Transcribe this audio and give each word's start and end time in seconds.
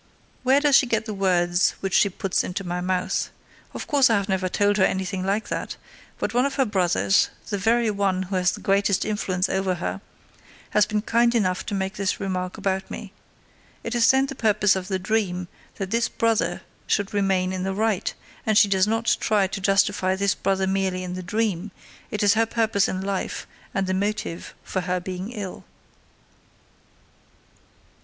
Where 0.41 0.59
does 0.59 0.75
she 0.75 0.87
get 0.87 1.05
the 1.05 1.13
words 1.13 1.75
which 1.79 1.93
she 1.93 2.09
puts 2.09 2.43
into 2.43 2.63
my 2.63 2.81
mouth? 2.81 3.29
Of 3.71 3.85
course 3.85 4.09
I 4.09 4.15
have 4.15 4.27
never 4.27 4.49
told 4.49 4.77
her 4.77 4.83
anything 4.83 5.23
like 5.23 5.49
that, 5.49 5.75
but 6.17 6.33
one 6.33 6.47
of 6.47 6.55
her 6.55 6.65
brothers, 6.65 7.29
the 7.49 7.59
very 7.59 7.91
one 7.91 8.23
who 8.23 8.35
has 8.35 8.51
the 8.51 8.61
greatest 8.61 9.05
influence 9.05 9.47
over 9.47 9.75
her, 9.75 10.01
has 10.71 10.87
been 10.87 11.03
kind 11.03 11.35
enough 11.35 11.63
to 11.67 11.75
make 11.75 11.97
this 11.97 12.19
remark 12.19 12.57
about 12.57 12.89
me. 12.89 13.13
It 13.83 13.93
is 13.93 14.09
then 14.09 14.25
the 14.25 14.33
purpose 14.33 14.75
of 14.75 14.87
the 14.87 14.97
dream 14.97 15.47
that 15.75 15.91
this 15.91 16.09
brother 16.09 16.63
should 16.87 17.13
remain 17.13 17.53
in 17.53 17.61
the 17.61 17.75
right; 17.75 18.11
and 18.43 18.57
she 18.57 18.67
does 18.67 18.87
not 18.87 19.17
try 19.19 19.45
to 19.45 19.61
justify 19.61 20.15
this 20.15 20.33
brother 20.33 20.65
merely 20.65 21.03
in 21.03 21.13
the 21.13 21.21
dream; 21.21 21.69
it 22.09 22.23
is 22.23 22.33
her 22.33 22.47
purpose 22.47 22.87
in 22.87 23.01
life 23.01 23.45
and 23.71 23.85
the 23.85 23.93
motive 23.93 24.55
for 24.63 24.81
her 24.81 24.99
being 24.99 25.31
ill. 25.31 25.63